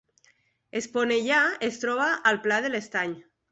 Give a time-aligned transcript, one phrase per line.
[0.81, 3.17] Esponellà es troba al Pla de l’Estany